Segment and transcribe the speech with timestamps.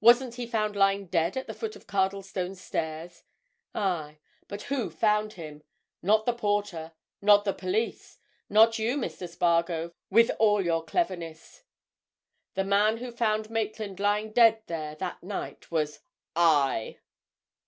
[0.00, 3.22] Wasn't he found lying dead at the foot of Cardlestone's stairs?
[3.72, 5.62] Aye—but who found him?
[6.02, 11.62] Not the porter—not the police—not you, Master Spargo, with all your cleverness.
[12.54, 16.98] The man who found Maitland lying dead there that night was—I!"